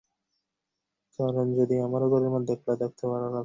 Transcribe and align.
কারণ 1.19 1.45
যদি 1.59 1.75
আমারো 1.85 2.05
ঘরের 2.11 2.31
মধ্যে 2.35 2.51
একলা 2.53 2.75
থাকতে 2.81 3.03
ভালো 3.07 3.27
লাগতো। 3.27 3.39